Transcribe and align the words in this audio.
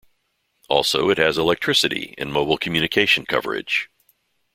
Also 0.67 1.11
it 1.11 1.19
has 1.19 1.37
electricity 1.37 2.15
and 2.17 2.33
mobile 2.33 2.57
communication 2.57 3.23
coverage. 3.23 3.87